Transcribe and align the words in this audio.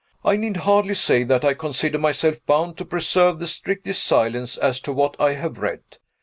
I 0.25 0.35
need 0.35 0.57
hardly 0.57 0.95
say 0.95 1.23
that 1.25 1.45
I 1.45 1.53
consider 1.53 1.99
myself 1.99 2.43
bound 2.47 2.75
to 2.79 2.85
preserve 2.85 3.37
the 3.37 3.45
strictest 3.45 4.03
silence 4.03 4.57
as 4.57 4.81
to 4.81 4.91
what 4.91 5.15
I 5.21 5.35
have 5.35 5.59
read. 5.59 5.83